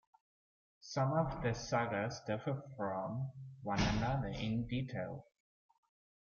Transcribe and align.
Some 0.79 1.13
of 1.13 1.43
the 1.43 1.53
sagas 1.53 2.21
differ 2.25 2.59
from 2.75 3.29
one 3.61 3.77
another 3.81 4.29
in 4.29 4.65
detail. 4.65 5.27